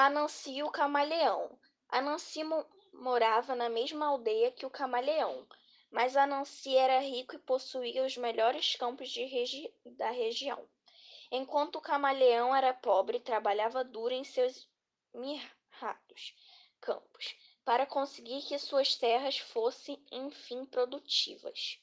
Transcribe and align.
Anansi 0.00 0.52
e 0.52 0.62
o 0.62 0.70
Camaleão. 0.70 1.58
Anansi 1.88 2.44
mo 2.44 2.64
morava 2.92 3.56
na 3.56 3.68
mesma 3.68 4.06
aldeia 4.06 4.52
que 4.52 4.64
o 4.64 4.70
Camaleão, 4.70 5.44
mas 5.90 6.16
Anansi 6.16 6.76
era 6.76 7.00
rico 7.00 7.34
e 7.34 7.40
possuía 7.40 8.04
os 8.04 8.16
melhores 8.16 8.76
campos 8.76 9.12
regi 9.12 9.74
da 9.84 10.10
região, 10.10 10.68
enquanto 11.32 11.76
o 11.76 11.80
Camaleão 11.80 12.54
era 12.54 12.72
pobre 12.72 13.16
e 13.16 13.20
trabalhava 13.20 13.82
duro 13.82 14.14
em 14.14 14.22
seus 14.22 14.68
mirrados 15.12 16.32
campos, 16.80 17.34
para 17.64 17.84
conseguir 17.84 18.42
que 18.42 18.56
suas 18.56 18.94
terras 18.94 19.38
fossem 19.38 20.00
enfim 20.12 20.64
produtivas. 20.64 21.80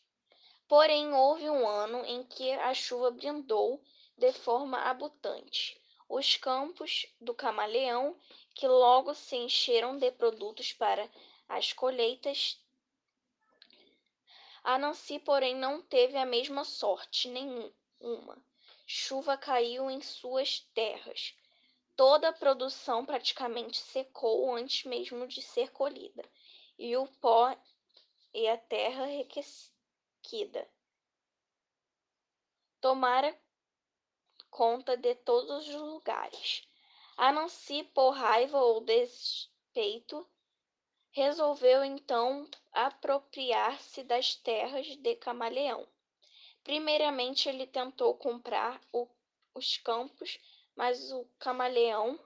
Porém, 0.70 1.14
houve 1.14 1.50
um 1.50 1.68
ano 1.68 2.06
em 2.06 2.24
que 2.24 2.50
a 2.54 2.74
chuva 2.74 3.12
brindou 3.12 3.84
de 4.18 4.32
forma 4.32 4.80
abundante 4.84 5.78
os 6.08 6.38
campos 6.38 7.06
do 7.20 7.34
camaleão, 7.34 8.20
que 8.54 8.68
logo 8.68 9.14
se 9.14 9.36
encheram 9.36 9.98
de 9.98 10.12
produtos 10.12 10.72
para 10.74 11.10
as 11.48 11.74
colheitas. 11.74 12.60
A 14.64 14.78
Nancy, 14.78 15.20
porém, 15.20 15.56
não 15.56 15.82
teve 15.82 16.18
a 16.18 16.26
mesma 16.26 16.64
sorte 16.64 17.28
nenhuma. 17.28 18.44
Chuva 18.88 19.38
caiu 19.38 19.90
em 19.90 20.02
suas 20.02 20.60
terras. 20.74 21.36
Toda 21.96 22.30
a 22.30 22.34
produção 22.34 23.06
praticamente 23.06 23.78
secou 23.78 24.54
antes 24.54 24.84
mesmo 24.84 25.28
de 25.28 25.42
ser 25.42 25.72
colhida, 25.72 26.24
e 26.78 26.96
o 26.98 27.08
pó 27.22 27.56
e 28.34 28.48
a 28.50 28.58
terra 28.58 29.06
requecida 29.06 30.70
tomara 32.82 33.36
conta 34.56 34.96
de 34.96 35.14
todos 35.16 35.68
os 35.68 35.76
lugares. 35.76 36.66
A 37.18 37.34
por 37.94 38.12
raiva 38.12 38.58
ou 38.58 38.80
despeito, 38.80 40.26
resolveu 41.12 41.84
então 41.84 42.50
apropriar-se 42.72 44.02
das 44.02 44.34
terras 44.36 44.88
de 44.96 45.16
Camaleão. 45.18 45.86
Primeiramente, 46.64 47.50
ele 47.50 47.68
tentou 47.68 48.16
comprar 48.16 48.80
o, 48.94 49.06
os 49.54 49.76
campos, 49.76 50.40
mas 50.74 51.12
o 51.12 51.26
Camaleão 51.38 52.18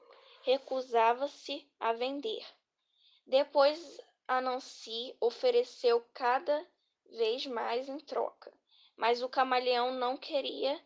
recusava-se 0.44 1.68
a 1.80 1.94
vender. 1.94 2.46
Depois, 3.26 4.00
a 4.28 4.40
Nancy 4.40 5.18
ofereceu 5.20 6.08
cada 6.14 6.64
vez 7.10 7.48
mais 7.48 7.90
em 7.90 7.98
troca, 7.98 8.54
mas 8.96 9.24
o 9.24 9.30
Camaleão 9.30 9.92
não 9.94 10.16
queria 10.16 10.80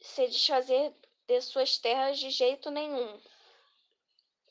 se 0.00 0.26
desfazer 0.26 0.94
de 1.26 1.40
suas 1.40 1.78
terras 1.78 2.18
de 2.18 2.30
jeito 2.30 2.70
nenhum. 2.70 3.20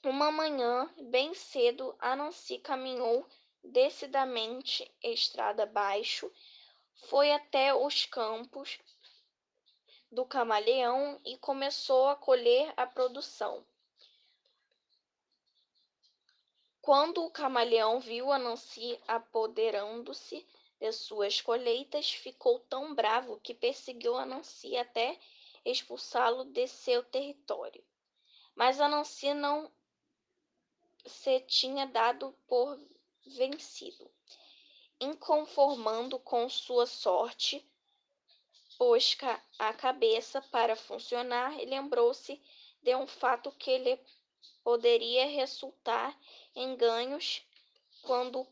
Uma 0.04 0.32
manhã, 0.32 0.90
bem 1.10 1.34
cedo, 1.34 1.96
Anansi 2.00 2.58
caminhou 2.60 3.28
decidamente 3.64 4.90
estrada 5.04 5.64
abaixo, 5.64 6.32
foi 7.08 7.32
até 7.32 7.74
os 7.74 8.06
campos 8.06 8.80
do 10.12 10.26
camaleão 10.26 11.20
e 11.26 11.38
começou 11.38 12.08
a 12.08 12.16
colher 12.16 12.74
a 12.78 12.88
produção. 12.88 13.66
Quando 16.82 17.24
o 17.24 17.30
camaleão 17.30 18.00
viu 18.00 18.32
Anansi 18.32 19.00
apoderando-se 19.08 20.48
de 20.80 20.92
suas 20.94 21.42
colheitas, 21.42 22.12
ficou 22.12 22.60
tão 22.62 22.96
bravo 22.96 23.40
que 23.42 23.54
perseguiu 23.54 24.16
Anansi 24.16 24.78
até 24.78 25.20
expulsá-lo 25.72 26.46
de 26.46 26.68
seu 26.68 27.04
território. 27.04 27.84
Mas 28.56 28.80
Anansi 28.80 29.34
não 29.34 29.72
se 31.06 31.40
tinha 31.42 31.88
dado 31.88 32.36
por 32.48 32.80
vencido. 33.26 34.12
Inconformando 35.00 36.20
com 36.20 36.50
sua 36.50 36.86
sorte, 36.86 37.66
pôs 38.78 39.18
a 39.58 39.74
cabeça 39.74 40.42
para 40.42 40.76
funcionar 40.76 41.58
e 41.60 41.66
lembrou-se 41.66 42.42
de 42.82 42.96
um 42.96 43.08
fato 43.08 43.52
que 43.52 43.78
lhe 43.78 44.00
poderia 44.64 45.26
resultar 45.28 46.18
em 46.56 46.76
ganhos 46.76 47.42
quando 48.02 48.48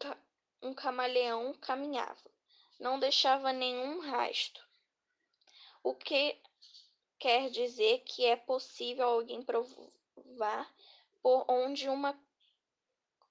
um 0.62 0.74
camaleão 0.74 1.54
caminhava. 1.54 2.32
Não 2.80 3.00
deixava 3.00 3.52
nenhum 3.52 4.00
rastro. 4.00 4.64
O 5.84 5.96
que 5.96 6.40
quer 7.20 7.50
dizer 7.50 8.00
que 8.06 8.26
é 8.26 8.36
possível 8.36 9.08
alguém 9.08 9.42
provar 9.42 10.72
por 11.22 11.46
onde 11.48 11.90
uma, 11.90 12.18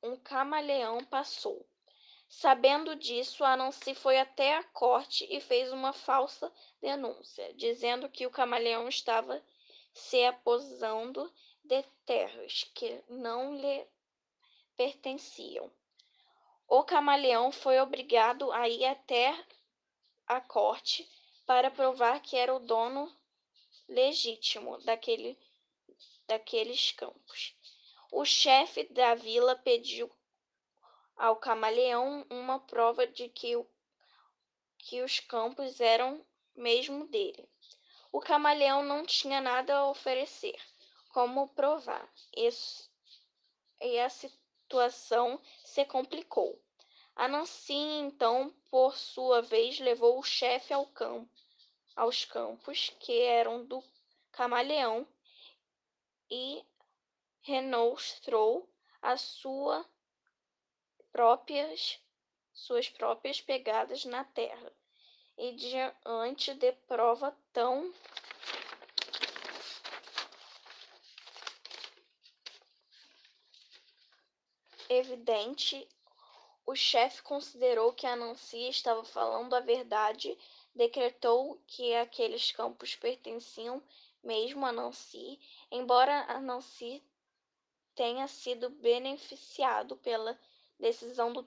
um 0.02 0.16
camaleão 0.16 1.04
passou. 1.04 1.66
Sabendo 2.28 2.96
disso, 2.96 3.44
Anansi 3.44 3.94
foi 3.94 4.18
até 4.18 4.56
a 4.56 4.64
corte 4.64 5.26
e 5.30 5.40
fez 5.40 5.72
uma 5.72 5.92
falsa 5.92 6.52
denúncia, 6.80 7.54
dizendo 7.54 8.08
que 8.08 8.26
o 8.26 8.30
camaleão 8.30 8.88
estava 8.88 9.42
se 9.94 10.24
aposando 10.24 11.32
de 11.64 11.82
terras 12.04 12.64
que 12.74 13.02
não 13.08 13.56
lhe 13.56 13.86
pertenciam. 14.76 15.70
O 16.68 16.82
camaleão 16.82 17.52
foi 17.52 17.80
obrigado 17.80 18.50
a 18.50 18.68
ir 18.68 18.84
até 18.84 19.32
a 20.26 20.40
corte 20.40 21.08
para 21.46 21.70
provar 21.70 22.20
que 22.20 22.36
era 22.36 22.54
o 22.54 22.58
dono 22.58 23.10
legítimo 23.88 24.78
daquele, 24.78 25.38
daqueles 26.26 26.92
campos. 26.92 27.56
O 28.10 28.24
chefe 28.24 28.84
da 28.92 29.14
vila 29.14 29.56
pediu 29.56 30.10
ao 31.16 31.36
camaleão 31.36 32.26
uma 32.30 32.58
prova 32.58 33.06
de 33.06 33.28
que, 33.28 33.56
o, 33.56 33.66
que 34.78 35.02
os 35.02 35.20
campos 35.20 35.80
eram 35.80 36.24
mesmo 36.54 37.06
dele. 37.08 37.48
O 38.12 38.20
camaleão 38.20 38.82
não 38.82 39.04
tinha 39.04 39.40
nada 39.40 39.76
a 39.76 39.88
oferecer. 39.88 40.58
Como 41.10 41.48
provar? 41.48 42.10
Isso, 42.36 42.90
e 43.80 43.98
a 43.98 44.08
situação 44.08 45.40
se 45.64 45.84
complicou. 45.84 46.60
Anansi, 47.14 47.72
então, 47.72 48.54
por 48.70 48.96
sua 48.96 49.40
vez, 49.40 49.80
levou 49.80 50.18
o 50.18 50.22
chefe 50.22 50.72
ao 50.72 50.86
campo 50.86 51.35
aos 51.96 52.26
campos 52.26 52.90
que 53.00 53.22
eram 53.22 53.64
do 53.64 53.82
camaleão 54.30 55.08
e 56.30 56.62
renostrou 57.40 58.68
as 59.00 59.22
sua 59.22 59.84
próprias, 61.10 61.98
suas 62.52 62.90
próprias 62.90 63.40
pegadas 63.40 64.04
na 64.04 64.22
terra. 64.24 64.72
E 65.38 65.52
diante 65.52 66.54
de 66.54 66.72
prova 66.86 67.34
tão 67.52 67.92
evidente, 74.88 75.88
o 76.64 76.74
chefe 76.74 77.22
considerou 77.22 77.92
que 77.92 78.06
a 78.06 78.16
Nancy 78.16 78.68
estava 78.68 79.04
falando 79.04 79.54
a 79.54 79.60
verdade 79.60 80.36
decretou 80.76 81.58
que 81.66 81.94
aqueles 81.94 82.52
campos 82.52 82.94
pertenciam 82.94 83.82
mesmo 84.22 84.66
a 84.66 84.72
Nancy, 84.72 85.40
embora 85.70 86.24
a 86.28 86.38
Nancy 86.40 87.02
tenha 87.94 88.28
sido 88.28 88.68
beneficiado 88.68 89.96
pela 89.96 90.38
decisão 90.78 91.32
do 91.32 91.42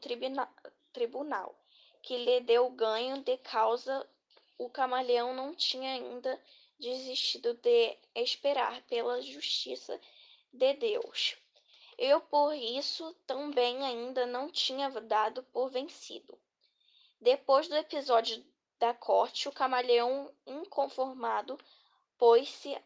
tribunal, 0.91 1.55
que 2.01 2.17
lhe 2.17 2.39
deu 2.41 2.69
ganho 2.71 3.21
de 3.21 3.37
causa, 3.37 4.09
o 4.57 4.67
camaleão 4.67 5.33
não 5.33 5.53
tinha 5.53 5.93
ainda 5.93 6.41
desistido 6.79 7.53
de 7.53 7.97
esperar 8.15 8.81
pela 8.87 9.21
justiça 9.21 9.99
de 10.51 10.73
Deus. 10.73 11.37
Eu, 11.97 12.19
por 12.21 12.55
isso, 12.55 13.13
também 13.27 13.83
ainda 13.83 14.25
não 14.25 14.49
tinha 14.49 14.89
dado 14.89 15.43
por 15.43 15.69
vencido. 15.69 16.39
Depois 17.21 17.67
do 17.67 17.75
episódio 17.75 18.43
da 18.79 18.93
corte, 18.93 19.49
o 19.49 19.51
camaleão, 19.51 20.33
inconformado, 20.45 21.59
pôs-se 22.17 22.81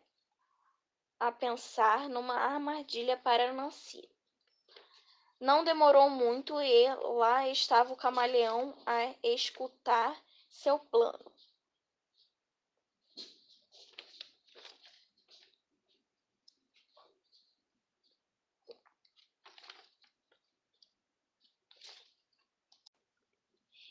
a 1.19 1.31
pensar 1.31 2.09
numa 2.09 2.35
armadilha 2.35 3.15
para 3.15 3.53
Nancy. 3.53 4.09
Não 5.39 5.63
demorou 5.63 6.09
muito 6.09 6.59
e 6.61 6.95
lá 7.17 7.47
estava 7.47 7.93
o 7.93 7.97
camaleão 7.97 8.75
a 8.85 9.13
escutar 9.23 10.19
seu 10.49 10.79
plano. 10.79 11.31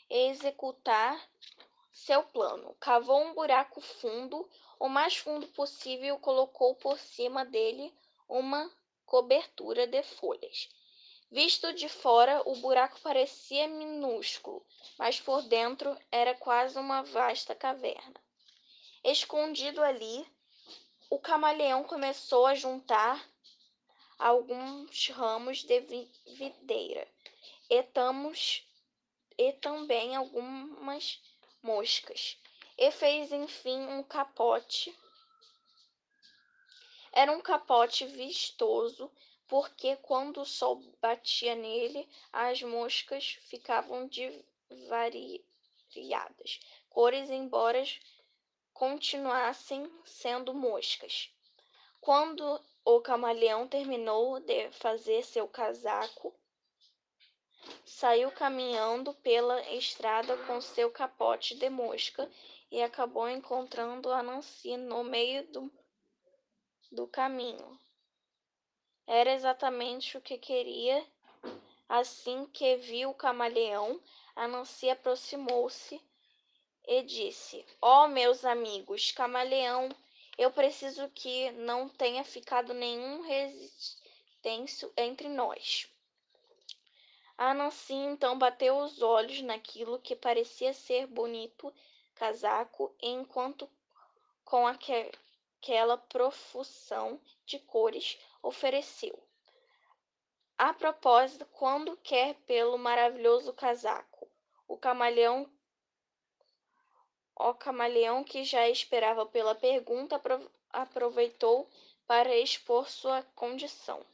Executar 0.09 1.19
seu 2.03 2.23
plano. 2.25 2.75
Cavou 2.81 3.23
um 3.23 3.35
buraco 3.35 3.81
fundo, 3.81 4.49
o 4.79 4.89
mais 4.89 5.17
fundo 5.17 5.47
possível, 5.49 6.17
e 6.17 6.21
colocou 6.21 6.75
por 6.75 6.99
cima 6.99 7.45
dele 7.45 7.95
uma 8.29 8.71
cobertura 9.07 9.87
de 9.87 10.03
folhas. 10.03 10.69
Visto 11.31 11.73
de 11.73 11.89
fora, 11.89 12.43
o 12.45 12.57
buraco 12.57 13.01
parecia 13.01 13.69
minúsculo, 13.69 14.65
mas 14.99 15.21
por 15.21 15.43
dentro 15.43 15.97
era 16.11 16.35
quase 16.35 16.79
uma 16.79 17.03
vasta 17.03 17.55
caverna. 17.55 18.21
Escondido 19.05 19.83
ali, 19.83 20.27
o 21.09 21.19
camaleão 21.19 21.85
começou 21.85 22.47
a 22.47 22.55
juntar 22.55 23.27
alguns 24.19 25.09
ramos 25.09 25.63
de 25.65 25.81
videira 26.27 27.09
e, 27.71 27.83
tamos, 27.83 28.67
e 29.39 29.53
também 29.55 30.15
algumas 30.15 31.21
moscas, 31.63 32.39
e 32.77 32.91
fez 32.91 33.31
enfim 33.33 33.87
um 33.87 34.03
capote. 34.03 34.95
Era 37.13 37.33
um 37.33 37.41
capote 37.41 38.07
vistoso, 38.07 39.11
porque 39.47 39.97
quando 39.97 40.41
o 40.41 40.47
sol 40.47 40.83
batia 41.01 41.55
nele, 41.55 42.09
as 42.33 42.63
moscas 42.63 43.39
ficavam 43.49 44.09
de 44.09 44.45
variadas 44.89 46.59
cores, 46.93 47.31
embora 47.31 47.83
continuassem 48.73 49.91
sendo 50.05 50.53
moscas. 50.53 51.31
Quando 52.01 52.61
o 52.85 53.01
camaleão 53.01 53.67
terminou 53.67 54.41
de 54.41 54.71
fazer 54.73 55.25
seu 55.25 55.49
casaco, 55.49 56.35
saiu 57.85 58.31
caminhando 58.33 59.15
pela 59.15 59.61
estrada 59.73 60.37
com 60.47 60.61
seu 60.61 60.91
capote 60.91 61.55
de 61.55 61.69
mosca 61.71 62.29
e 62.71 62.83
acabou 62.83 63.29
encontrando 63.29 64.11
a 64.11 64.23
Nancy 64.23 64.77
no 64.77 65.05
meio 65.05 65.47
do, 65.49 65.73
do 66.91 67.07
caminho. 67.07 67.79
Era 69.07 69.33
exatamente 69.33 70.17
o 70.17 70.21
que 70.21 70.39
queria. 70.39 71.07
Assim 71.89 72.47
que 72.47 72.77
viu 72.77 73.11
o 73.11 73.15
camaleão, 73.15 74.01
a 74.35 74.49
Nancy 74.49 74.89
aproximou-se 74.89 76.01
e 76.87 77.03
disse: 77.03 77.65
Ó 77.81 78.05
oh, 78.05 78.09
meus 78.09 78.45
amigos, 78.45 79.13
camaleão, 79.13 79.91
eu 80.39 80.51
preciso 80.51 81.09
que 81.11 81.51
não 81.53 81.89
tenha 81.89 82.25
ficado 82.25 82.73
nenhum 82.73 83.21
resistência 83.21 84.91
entre 84.97 85.29
nós. 85.29 85.92
A 87.37 87.55
Nancy 87.55 87.95
então 87.95 88.39
bateu 88.39 88.77
os 88.79 89.03
olhos 89.03 89.41
naquilo 89.43 89.99
que 89.99 90.15
parecia 90.15 90.73
ser 90.73 91.07
bonito 91.07 91.73
casaco, 92.15 92.95
enquanto 93.01 93.69
com 94.45 94.67
aquela 94.67 95.97
profusão 95.97 97.21
de 97.45 97.59
cores 97.59 98.19
ofereceu. 98.43 99.19
A 100.57 100.73
propósito, 100.73 101.47
quando 101.47 101.97
quer 101.97 102.35
pelo 102.47 102.79
maravilhoso 102.79 103.53
casaco, 103.53 104.29
o 104.69 104.77
camaleão 104.77 105.51
o 107.35 107.55
camaleão, 107.55 108.23
que 108.23 108.45
já 108.45 108.69
esperava 108.69 109.27
pela 109.27 109.55
pergunta, 109.55 110.21
aproveitou 110.71 111.69
para 112.07 112.37
expor 112.37 112.89
sua 112.89 113.23
condição. 113.35 114.05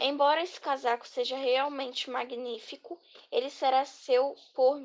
Embora 0.00 0.42
esse 0.42 0.60
casaco 0.60 1.06
seja 1.06 1.36
realmente 1.36 2.10
magnífico, 2.10 3.00
ele 3.30 3.48
será 3.48 3.84
seu 3.84 4.34
por 4.52 4.80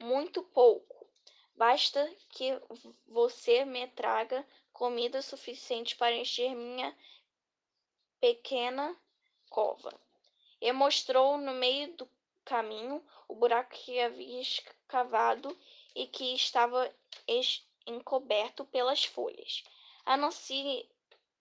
muito 0.00 0.42
pouco. 0.42 1.06
Basta 1.54 2.08
que 2.30 2.60
você 3.06 3.64
me 3.64 3.86
traga 3.88 4.46
comida 4.72 5.22
suficiente 5.22 5.96
para 5.96 6.16
encher 6.16 6.54
minha 6.54 6.96
pequena 8.20 8.96
cova. 9.48 9.92
E 10.60 10.72
mostrou 10.72 11.38
no 11.38 11.52
meio 11.52 11.96
do 11.96 12.10
caminho 12.44 13.04
o 13.28 13.34
buraco 13.34 13.70
que 13.70 14.00
havia 14.00 14.40
escavado 14.40 15.56
e 15.94 16.06
que 16.06 16.34
estava 16.34 16.92
encoberto 17.86 18.64
pelas 18.64 19.04
folhas. 19.04 19.64
A 20.04 20.16
Nancy 20.16 20.88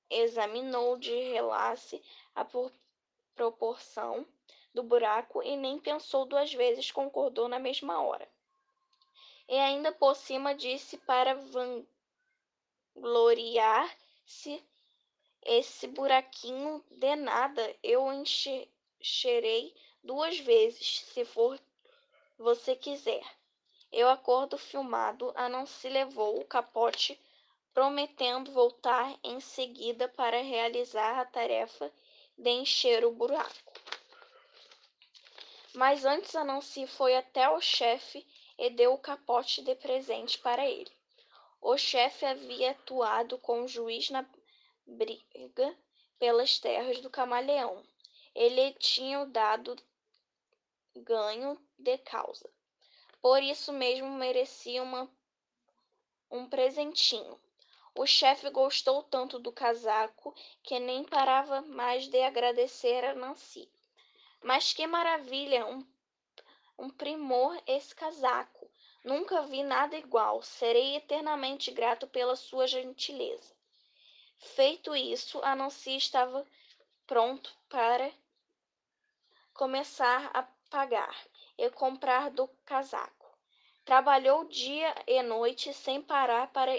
examinou 0.09 0.98
de 0.98 1.13
relace 1.31 2.01
a 2.36 2.45
proporção 3.36 4.25
do 4.74 4.83
buraco 4.83 5.42
e 5.42 5.56
nem 5.56 5.80
pensou 5.80 6.25
duas 6.25 6.54
vezes, 6.54 6.92
concordou 6.92 7.48
na 7.48 7.59
mesma 7.59 8.01
hora. 8.01 8.30
E 9.48 9.56
ainda 9.57 9.92
por 9.92 10.15
cima 10.15 10.54
disse 10.54 10.98
para 10.98 11.33
vangloriar-se 12.95 14.63
esse 15.44 15.88
buraquinho 15.88 16.83
de 16.92 17.15
nada 17.15 17.75
eu 17.81 18.12
encherei 18.12 19.74
duas 20.03 20.38
vezes, 20.39 21.00
se 21.00 21.24
for 21.24 21.60
você 22.38 22.75
quiser. 22.75 23.24
Eu 23.92 24.10
acordo 24.10 24.57
filmado, 24.57 25.31
a 25.36 25.48
não 25.48 25.65
se 25.65 25.88
levou 25.88 26.39
o 26.39 26.45
capote, 26.45 27.19
prometendo 27.77 28.51
voltar 28.53 29.19
em 29.24 29.39
seguida 29.39 30.07
para 30.07 30.41
realizar 30.41 31.19
a 31.19 31.25
tarefa 31.25 31.94
de 32.35 32.50
encher 32.50 33.06
o 33.06 33.12
buraco. 33.12 33.71
Mas 35.75 36.03
antes 36.03 36.35
a 36.35 36.44
Nancy 36.44 36.88
foi 36.88 37.15
até 37.15 37.47
o 37.47 37.62
chefe 37.62 38.25
e 38.57 38.71
deu 38.71 38.94
o 38.95 38.97
capote 38.97 39.62
de 39.62 39.75
presente 39.75 40.39
para 40.39 40.65
ele. 40.65 40.91
O 41.62 41.77
chefe 41.77 42.25
havia 42.25 42.71
atuado 42.71 43.38
com 43.38 43.62
o 43.62 43.68
juiz 43.68 44.09
na 44.09 44.27
briga 44.83 45.77
pelas 46.18 46.57
terras 46.57 47.00
do 47.00 47.12
camaleão. 47.12 47.85
Ele 48.33 48.74
tinha 48.74 49.24
dado 49.27 49.75
ganho 50.95 51.56
de 51.77 52.00
causa. 52.00 52.50
Por 53.21 53.44
isso 53.44 53.71
mesmo 53.71 54.09
merecia 54.09 54.81
uma, 54.81 55.07
um 56.31 56.50
presentinho. 56.50 57.39
O 57.97 58.05
chefe 58.05 58.51
gostou 58.51 59.01
tanto 59.01 59.39
do 59.39 59.51
casaco 59.51 60.31
que 60.61 60.79
nem 60.79 61.03
parava 61.03 61.61
mais 61.63 62.07
de 62.07 62.21
agradecer 62.21 63.03
a 63.03 63.15
Nancy. 63.15 63.67
Mas 64.39 64.71
que 64.71 64.85
maravilha! 64.85 65.65
Um, 65.65 65.83
um 66.77 66.89
primor 66.91 67.59
esse 67.65 67.95
casaco! 67.95 68.69
Nunca 69.03 69.41
vi 69.41 69.63
nada 69.63 69.97
igual. 69.97 70.44
Serei 70.44 70.95
eternamente 70.95 71.71
grato 71.71 72.05
pela 72.05 72.35
sua 72.35 72.67
gentileza. 72.67 73.55
Feito 74.38 74.95
isso, 74.95 75.41
a 75.43 75.55
Nancy 75.55 75.98
estava 75.98 76.45
pronto 77.07 77.51
para 77.67 78.12
começar 79.55 80.29
a 80.36 80.43
pagar 80.69 81.17
e 81.57 81.67
comprar 81.72 82.29
do 82.29 82.48
casaco. 82.63 83.16
Trabalhou 83.88 84.44
dia 84.44 84.94
e 85.08 85.24
noite 85.24 85.74
sem 85.74 86.01
parar 86.01 86.51
para 86.51 86.74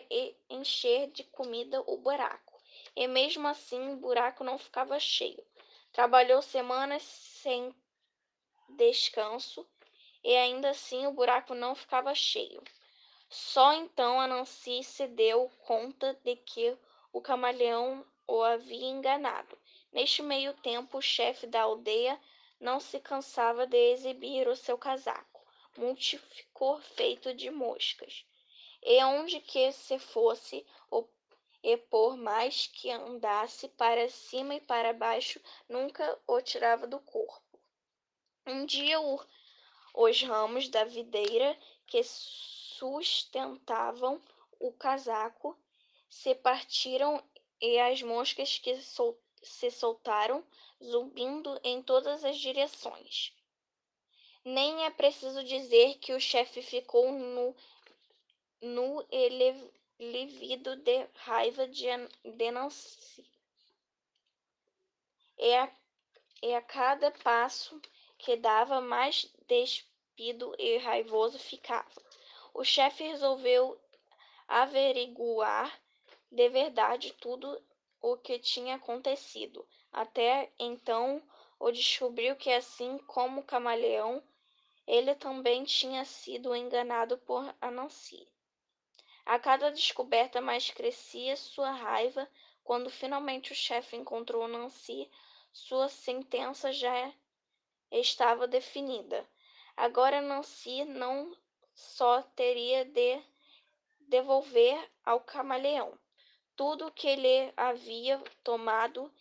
encher 0.50 1.10
de 1.10 1.24
comida 1.24 1.82
o 1.86 1.96
buraco, 1.96 2.60
e 2.94 3.08
mesmo 3.08 3.48
assim 3.48 3.94
o 3.94 3.96
buraco 3.96 4.44
não 4.44 4.58
ficava 4.58 5.00
cheio. 5.00 5.42
Trabalhou 5.90 6.42
semanas 6.42 7.02
sem 7.02 7.74
descanso 8.68 9.66
e 10.22 10.36
ainda 10.36 10.68
assim 10.68 11.06
o 11.06 11.12
buraco 11.12 11.54
não 11.54 11.74
ficava 11.74 12.14
cheio. 12.14 12.62
Só 13.30 13.72
então 13.72 14.20
a 14.20 14.26
Nancy 14.26 14.84
se 14.84 15.06
deu 15.06 15.50
conta 15.62 16.12
de 16.22 16.36
que 16.36 16.76
o 17.10 17.22
camaleão 17.22 18.04
o 18.26 18.42
havia 18.42 18.86
enganado. 18.86 19.56
Neste 19.90 20.22
meio 20.22 20.52
tempo, 20.52 20.98
o 20.98 21.02
chefe 21.02 21.46
da 21.46 21.62
aldeia 21.62 22.20
não 22.60 22.78
se 22.78 23.00
cansava 23.00 23.66
de 23.66 23.78
exibir 23.92 24.46
o 24.46 24.54
seu 24.54 24.76
casaco, 24.76 25.27
multificou 25.78 26.80
feito 26.80 27.32
de 27.32 27.48
moscas. 27.50 28.26
E 28.82 29.02
onde 29.04 29.40
que 29.40 29.70
se 29.72 29.98
fosse, 29.98 30.66
e 31.62 31.76
por 31.76 32.16
mais 32.16 32.66
que 32.66 32.90
andasse 32.90 33.68
para 33.68 34.08
cima 34.08 34.56
e 34.56 34.60
para 34.60 34.92
baixo, 34.92 35.40
nunca 35.68 36.20
o 36.26 36.40
tirava 36.40 36.84
do 36.86 36.98
corpo. 37.00 37.60
Um 38.46 38.64
dia 38.66 39.00
o, 39.00 39.20
os 39.94 40.22
ramos 40.22 40.68
da 40.68 40.84
videira 40.84 41.58
que 41.86 42.02
sustentavam 42.02 44.20
o 44.58 44.72
casaco 44.72 45.56
se 46.08 46.34
partiram 46.34 47.22
e 47.60 47.78
as 47.78 48.02
moscas 48.02 48.58
que 48.58 48.80
sol, 48.80 49.20
se 49.42 49.70
soltaram 49.70 50.42
zumbindo 50.82 51.60
em 51.62 51.82
todas 51.82 52.24
as 52.24 52.38
direções. 52.38 53.37
Nem 54.50 54.86
é 54.86 54.90
preciso 54.90 55.44
dizer 55.44 55.98
que 55.98 56.14
o 56.14 56.20
chefe 56.20 56.62
ficou 56.62 57.12
no, 57.12 57.54
no 58.62 59.06
ele, 59.10 59.70
livido 60.00 60.74
de 60.76 61.06
raiva 61.16 61.68
de, 61.68 61.86
de 62.24 62.50
Nancy. 62.50 63.26
E 65.36 65.54
a, 65.54 65.70
e 66.42 66.54
a 66.54 66.62
cada 66.62 67.10
passo 67.10 67.78
que 68.16 68.36
dava, 68.36 68.80
mais 68.80 69.30
despido 69.46 70.54
e 70.58 70.78
raivoso 70.78 71.38
ficava. 71.38 72.02
O 72.54 72.64
chefe 72.64 73.04
resolveu 73.04 73.78
averiguar 74.48 75.78
de 76.32 76.48
verdade 76.48 77.12
tudo 77.20 77.62
o 78.00 78.16
que 78.16 78.38
tinha 78.38 78.76
acontecido. 78.76 79.68
Até 79.92 80.50
então, 80.58 81.22
o 81.60 81.70
descobriu 81.70 82.34
que, 82.34 82.50
assim 82.50 82.96
como 83.00 83.42
o 83.42 83.44
camaleão, 83.44 84.22
ele 84.88 85.14
também 85.14 85.64
tinha 85.64 86.02
sido 86.06 86.56
enganado 86.56 87.18
por 87.18 87.54
Anansi. 87.60 88.26
A 89.26 89.38
cada 89.38 89.70
descoberta 89.70 90.40
mais 90.40 90.70
crescia 90.70 91.36
sua 91.36 91.70
raiva. 91.70 92.26
Quando 92.64 92.88
finalmente 92.88 93.52
o 93.52 93.54
chefe 93.54 93.96
encontrou 93.96 94.48
Nancy, 94.48 95.10
sua 95.52 95.90
sentença 95.90 96.72
já 96.72 97.12
estava 97.90 98.48
definida. 98.48 99.28
Agora 99.76 100.22
Nancy 100.22 100.86
não 100.86 101.36
só 101.74 102.22
teria 102.22 102.86
de 102.86 103.22
devolver 104.00 104.90
ao 105.04 105.20
camaleão 105.20 105.98
tudo 106.56 106.86
o 106.86 106.90
que 106.90 107.06
ele 107.06 107.52
havia 107.54 108.18
tomado 108.42 109.12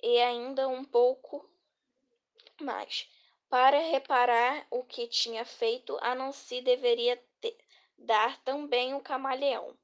e 0.00 0.20
ainda 0.20 0.68
um 0.68 0.84
pouco 0.84 1.44
mais. 2.60 3.08
Para 3.52 3.80
reparar 3.80 4.66
o 4.70 4.82
que 4.82 5.06
tinha 5.06 5.44
feito, 5.44 5.98
a 6.00 6.14
Nancy 6.14 6.62
deveria 6.62 7.22
ter, 7.38 7.54
dar 7.98 8.42
também 8.42 8.94
o 8.94 9.00
camaleão 9.02 9.76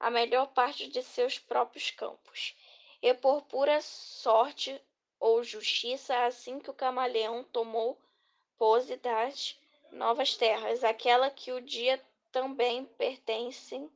a 0.00 0.08
melhor 0.08 0.46
parte 0.54 0.88
de 0.88 1.02
seus 1.02 1.38
próprios 1.38 1.90
campos. 1.90 2.56
E 3.02 3.12
por 3.12 3.42
pura 3.42 3.82
sorte 3.82 4.82
ou 5.20 5.44
justiça, 5.44 6.24
assim 6.24 6.58
que 6.58 6.70
o 6.70 6.72
camaleão 6.72 7.44
tomou 7.44 8.00
pose 8.56 8.96
das 8.96 9.60
novas 9.92 10.34
terras, 10.34 10.82
aquela 10.82 11.28
que 11.28 11.52
o 11.52 11.60
dia 11.60 12.02
também 12.32 12.86
pertencem, 12.86 13.90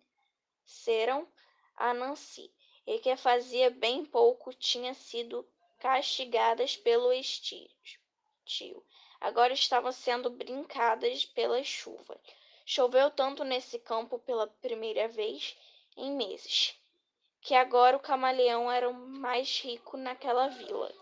serão 0.67 1.27
a 1.75 1.95
Nancy, 1.95 2.53
e 2.87 2.99
que 2.99 3.17
fazia 3.17 3.71
bem 3.71 4.05
pouco 4.05 4.53
tinha 4.53 4.93
sido 4.93 5.49
castigadas 5.79 6.77
pelo 6.77 7.11
estio. 7.15 8.00
Agora 9.21 9.53
estavam 9.53 9.93
sendo 9.93 10.31
brincadas 10.31 11.25
pelas 11.25 11.67
chuvas. 11.67 12.19
Choveu 12.65 13.11
tanto 13.11 13.45
nesse 13.45 13.79
campo 13.79 14.19
pela 14.19 14.47
primeira 14.47 15.07
vez 15.09 15.57
em 15.97 16.13
meses, 16.13 16.75
que 17.41 17.55
agora 17.55 17.97
o 17.97 18.01
camaleão 18.01 18.71
era 18.71 18.89
o 18.89 18.95
mais 18.95 19.61
rico 19.61 19.97
naquela 19.97 20.49
vila. 20.49 20.93